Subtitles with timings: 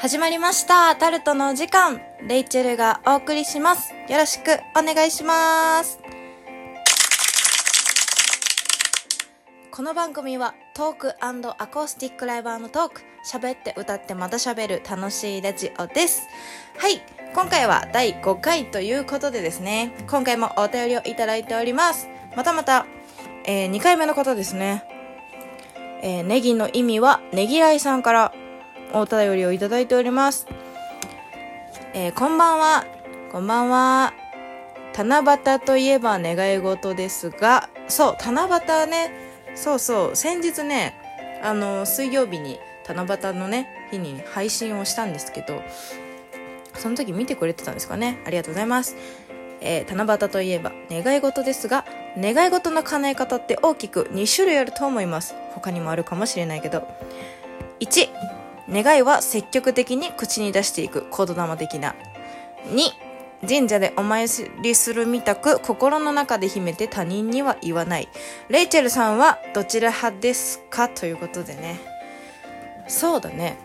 [0.00, 0.96] 始まりました。
[0.96, 2.00] タルトのお時間。
[2.26, 3.92] レイチェルがお送りします。
[4.08, 6.00] よろしくお願いします。
[9.70, 13.02] この番組はトークアコースティックライバーのトーク。
[13.30, 16.22] 喋って歌ってまた喋る楽しいラジオです。
[16.78, 17.02] はい。
[17.34, 19.92] 今回は第5回ということでですね。
[20.08, 22.08] 今回もお便りをいただいております。
[22.34, 22.86] またまた、
[23.44, 24.82] えー2回目の方ですね。
[26.02, 28.32] えーネギの意味はねぎらいさんから
[28.92, 30.46] お便りをいただいております。
[31.94, 32.86] えーこんばんは。
[33.30, 34.14] こんばんは。
[34.96, 39.12] 七夕といえば願い事ですが、そう、七夕ね、
[39.54, 40.94] そうそう、先日ね、
[41.42, 45.62] あの、水曜日に七夕のね、日に配信をしたんですけど、
[46.74, 48.20] その時見てくれてたんですかね。
[48.26, 48.96] ありがとうございます。
[49.60, 51.84] えー七夕といえば願い事ですが、
[52.18, 55.36] 願い事の叶え方って大きく2種類あると思います。
[55.54, 56.88] 他にもあるかもしれないけど。
[57.78, 58.08] 1、
[58.70, 61.94] 願いは積極的に口に出していく言霊的な。
[62.68, 64.26] 2、神社でお参
[64.62, 68.08] りするみたく心の中で秘めて他人には言わない。
[68.48, 70.88] レイチェルさんはどちら派ですか？
[70.88, 71.80] ということでね。
[72.86, 73.56] そうだね。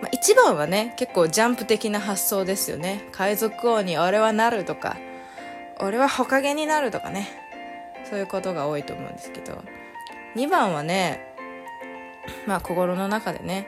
[0.00, 4.96] まあ、一番はね結構ジャンプ的な発想ですよね海賊王に俺はなるとか
[5.78, 7.28] 俺はほかげになるとかね
[8.08, 9.62] そういうことが多いと思うんですけど
[10.36, 11.29] 2番はね
[12.46, 13.66] まあ心の中でね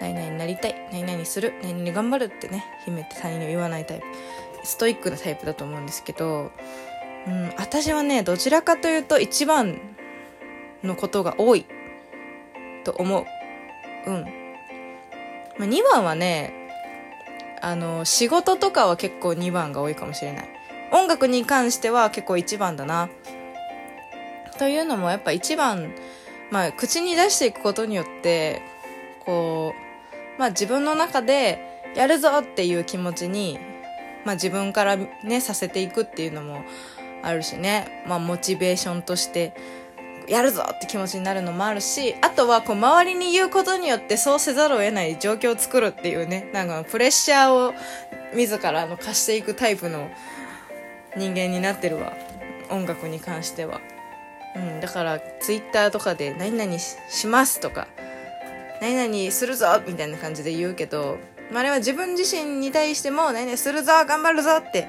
[0.00, 4.06] 何々になりたい何々する何々頑張るってね秘めて他人には言わないタイプ。
[4.64, 6.50] ストイックなタイプだと思うんですけど、
[7.26, 9.80] うん、私はねどちらかというと1番
[10.82, 11.66] のことが多い
[12.84, 13.24] と思う。
[14.06, 14.24] うん。
[15.58, 16.52] まあ、2番はね
[17.60, 20.48] あの仕事とかは結構2番が多いかもしれない。
[20.92, 23.08] 音楽に関しては結構1番だな。
[24.58, 25.92] というのもやっぱ1番、
[26.50, 28.62] まあ、口に出していくことによって
[29.24, 29.74] こ
[30.36, 31.58] う、まあ、自分の中で
[31.94, 33.58] やるぞっていう気持ちに、
[34.24, 36.62] まあ、自分からねさせていくっていうのも
[37.22, 39.54] あるしね、まあ、モチベーションとして
[40.28, 47.74] やるぞって気持ちになるのもあるし、あとはこう周りに言うことによってそうせざるを得ない状況を作るっていうね、なんかプレッシャーを
[48.34, 50.10] 自らの貸していくタイプの
[51.16, 52.12] 人間になってるわ。
[52.70, 53.80] 音楽に関しては。
[54.56, 57.88] うん、だからツイッターとかで何々しますとか、
[58.80, 61.18] 何々するぞみたいな感じで言うけど、
[61.50, 64.88] まあ、あれは自分自身に対しても何々するぞ頑張るぞって、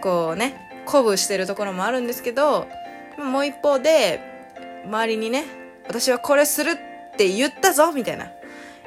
[0.00, 2.66] こうね、鼓舞してるところもあるんですけど、
[3.18, 4.20] もう一方で、
[4.84, 5.44] 周りにね、
[5.86, 8.30] 私はこれするって言ったぞみたいな。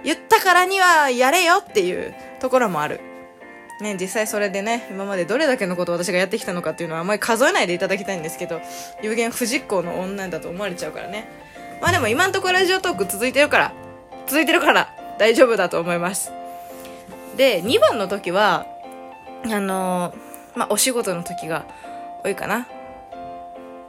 [0.03, 2.99] 言ったからにはやれよっていうところもある。
[3.81, 8.61] ね、実際それでね、今までどれだけのことを私がやってきたのかっていうのはあまり数えないでいただきたいんですけど、
[9.01, 11.27] 有言不実行の女だと思われちゃうからね。
[11.81, 13.73] まあでも今んところラジオトーク続いてるから、
[14.27, 16.31] 続いてるから大丈夫だと思います。
[17.35, 18.67] で、2番の時は、
[19.45, 21.65] あのーまあお仕事の時が
[22.23, 22.67] 多いかな。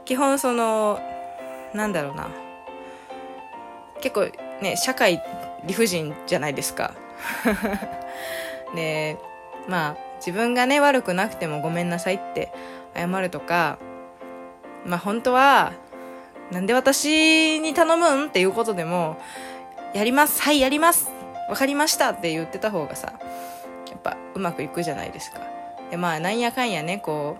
[0.03, 0.99] 基本その、
[1.75, 2.29] なんだろうな
[4.01, 4.29] 結構
[4.61, 5.21] ね社会
[5.65, 6.93] 理不尽じゃないですか
[8.75, 9.17] で
[9.67, 12.51] まあ自分がね悪くなくてもごめんなさいって
[12.95, 13.77] 謝るとか
[14.85, 15.73] まあ本当は
[16.51, 19.17] なんで私に頼むんっていうことでも
[19.93, 21.09] やりますはいやります
[21.49, 23.13] わかりましたって言ってた方がさ
[23.89, 25.39] やっぱうまくいくじゃないですか。
[25.91, 27.37] でまあなんやかんやねこ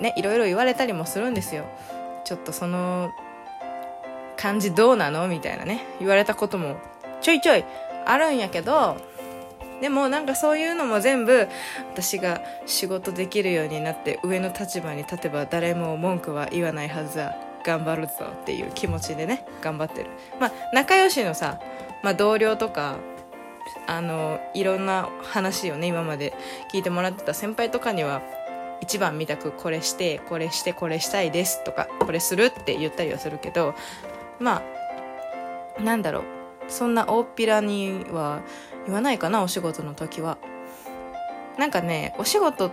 [0.00, 1.64] うねいろいろ言われたりもするんですよ。
[2.24, 3.10] ちょっとその
[4.36, 5.28] 感じどうなの？
[5.28, 6.76] みたいなね言われたことも
[7.20, 7.64] ちょいちょい
[8.06, 8.96] あるんやけど
[9.80, 11.48] でもなんかそういうのも全部
[11.92, 17.36] 私が仕事できるようになって上の立場に立てば誰も文句は言わないはずだ。
[17.64, 18.12] 頑張るぞ
[18.42, 20.10] っていう気持ちでね頑張ってる。
[20.40, 21.60] まあ仲良しのさ、
[22.02, 22.96] まあ、同僚とか
[23.86, 26.34] あのいろんな話をね今まで
[26.72, 28.22] 聞いてもらってた先輩とかには
[28.80, 33.74] 一番見たくこれしてこれしてこれしたいですとかこれするって言ったりはするけど
[34.38, 34.62] ま
[35.78, 36.24] あなんだろう。
[36.68, 38.42] そんな大っぴらには
[38.88, 40.38] 言わないかなお仕事の時は。
[41.58, 42.70] なんかねお仕事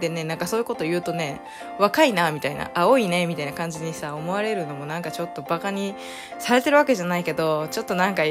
[0.00, 1.40] でねなんかそういうこと言うとね
[1.78, 5.94] 若いなみたいな青いねみたいな感じにさ思われるのもなんかちょっとバカに
[6.38, 8.22] されてるわけじゃないけどちょっとなんか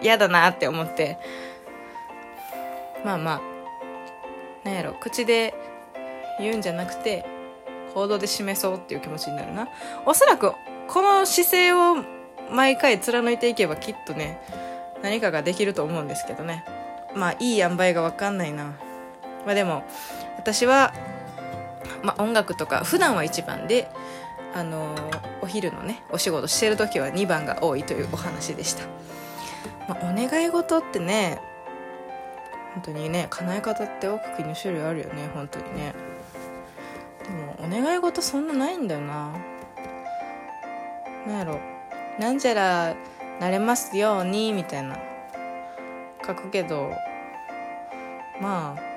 [0.00, 1.18] 嫌だなって思って。
[3.04, 3.40] まあまあ
[4.64, 5.54] なんやろ口で
[6.38, 7.24] 言うんじゃなくて
[7.94, 9.68] 行動で示そうっていう気持ちになるな。
[10.06, 10.52] おそらく
[10.88, 11.96] この姿勢を
[12.50, 14.40] 毎回貫いていけばきっとね
[15.02, 16.64] 何かができると思うんですけどね。
[17.14, 18.64] まあいい塩梅が分かんないな。
[19.46, 19.84] まあでも
[20.36, 20.92] 私は、
[22.02, 23.88] まあ、音楽とか普段は1番で
[24.54, 24.94] あの
[25.42, 28.84] お昼のねお仕事してる時は2番が多いというお話でした、
[29.88, 31.40] まあ、お願い事ってね
[32.74, 35.94] 本当にね叶え方って多く国種類あるよね本当にね。
[37.24, 39.32] でもお願い事そんなないんだよな。
[41.26, 41.60] 何やろ。
[42.18, 42.94] なんじゃら
[43.40, 44.98] なれますようにみたいな。
[46.24, 46.92] 書くけど
[48.40, 48.90] まあ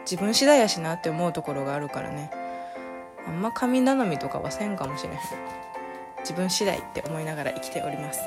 [0.00, 2.30] 自分次第やしなって思うところがあるからね。
[3.26, 5.18] あんま神頼みとかはせんかもしれなん。
[6.20, 8.20] 自分次第って思いながら生きております。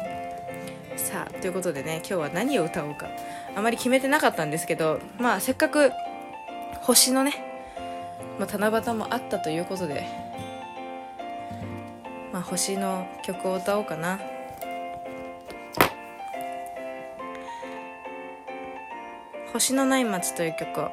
[0.96, 3.10] さあということでね今日は何を歌おうか。
[3.56, 5.92] あまり決めてなかったんですけどまあせっかく
[6.82, 7.34] 星のね、
[8.40, 10.06] まあ、七夕もあったということで、
[12.32, 14.20] まあ、星の曲を歌おうかな。
[19.56, 20.92] 星のない街という曲を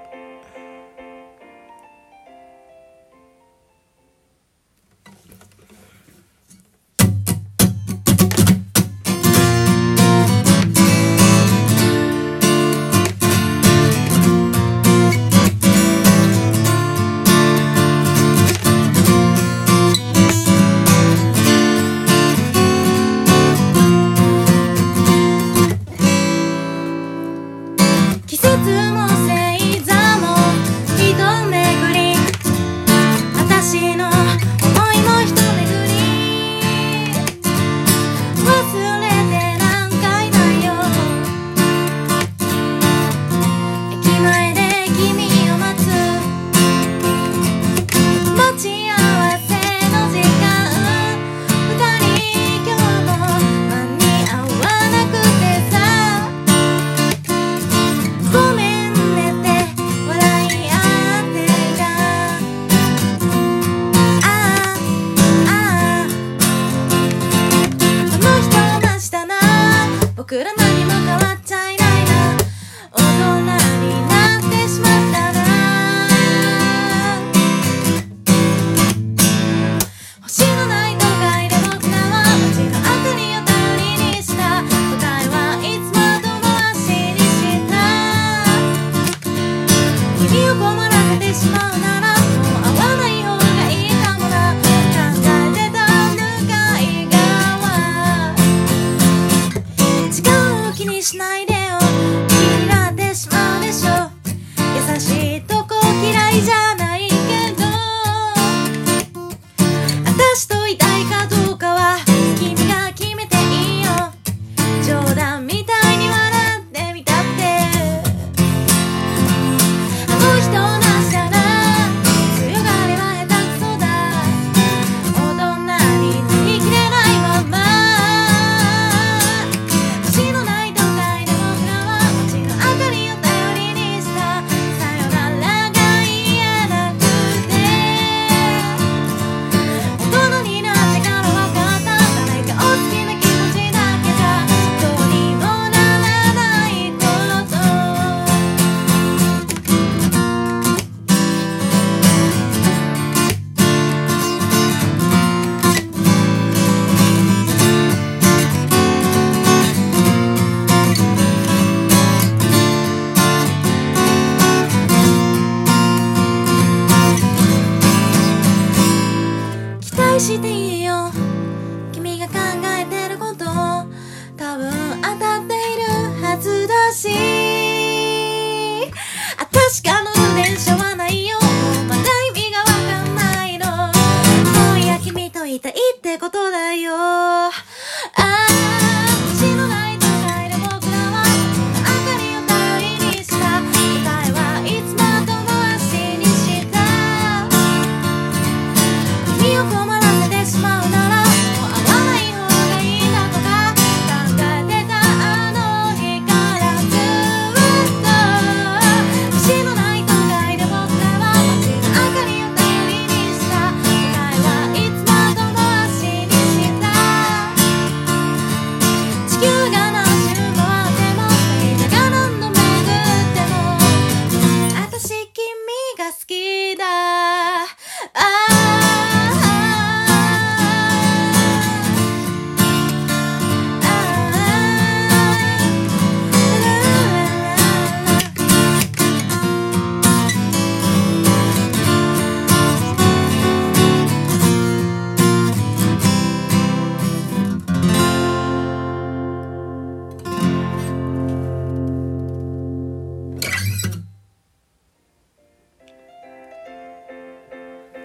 [186.33, 187.53] ことだよ。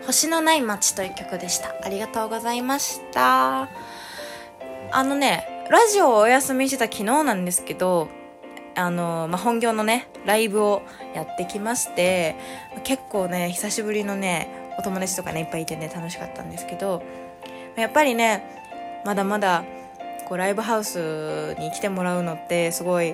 [0.08, 1.76] 星のない街という曲でした。
[1.84, 3.68] ありがとうございました。
[4.92, 8.08] あのね、ラジオをお休みしてた昨日なんですけど、
[8.76, 10.82] あの、まあ、本業のね、ライブを
[11.14, 12.38] やってきまして、
[12.86, 14.48] 結構ね、久しぶりのね、
[14.80, 17.04] お友達とかね、いっぱいいてね、楽しかったんですけど、
[17.76, 19.66] やっぱりね、まだまだ、
[20.24, 23.14] こう、ライブハウスに来てもらうのって、すごい、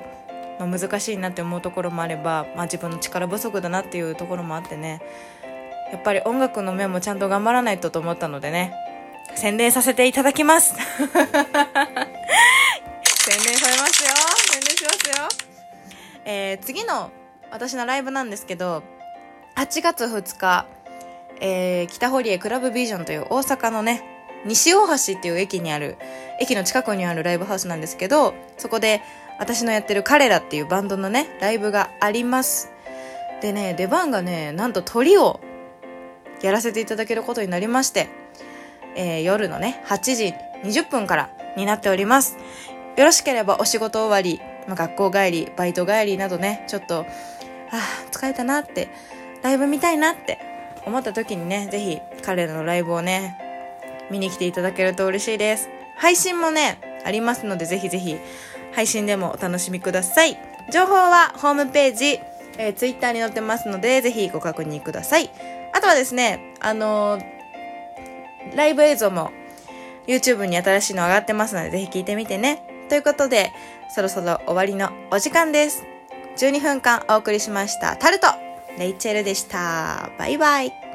[0.60, 5.02] まあ、難しいなって思うところもあれば、まあ、自分の力不足だなっていうところもあってね、
[5.94, 8.74] やっぱり音楽の面もちゃんと頑張らないとと思ったのでね、
[9.36, 10.74] 宣伝させていただきます。
[10.74, 11.18] 宣伝
[13.56, 14.10] されますよ。
[14.52, 15.30] 宣伝しますよ。
[16.26, 17.12] えー、次の
[17.52, 18.82] 私のライブなんですけど、
[19.56, 20.66] 8月2日、
[21.40, 24.04] えー、北堀江クラブビジョンという大阪のね、
[24.46, 26.00] 西大橋っていう駅にある、
[26.40, 29.04] 駅の近くにあるライブハウスなんですけど、そこで
[29.38, 32.72] 私のやってる彼らっていうバンドのね、ライブがあります。
[33.42, 35.40] でね、出番がね、なんと鳥を
[36.44, 38.10] やらせていただけることになりまして、
[38.96, 40.34] えー、夜のね、8時
[40.64, 42.38] 20分からになっております。
[42.98, 47.06] よろしければお仕事終わり、まあ、学校帰り、バイト帰りなどね、ちょっと、
[47.72, 47.80] あ、
[48.12, 48.90] 疲れたなって、
[49.42, 50.38] ライブ見たいなって
[50.86, 53.38] 思った時にね、ぜひ彼らのライブをね、
[54.12, 55.70] 見に来ていただけると嬉しいです。
[55.98, 58.18] 配信もね、ありますので、ぜひぜひ、
[58.74, 60.38] 配信でもお楽しみください。
[60.72, 62.20] 情報はホームページ、
[62.58, 65.30] えー、ツイッターに載ってますので、ぜひご確認ください。
[65.84, 69.32] あとはですね、あのー、ライブ映像も
[70.08, 72.86] YouTube に新しいの上がってますので、ぜひ聞いてみてね。
[72.88, 73.52] ということで、
[73.94, 75.84] そろそろ終わりのお時間です。
[76.38, 77.98] 12分間お送りしました。
[77.98, 78.28] タルト
[78.80, 80.10] レイチェルでした。
[80.18, 80.93] バイバイ。